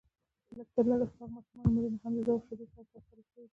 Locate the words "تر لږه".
0.75-1.05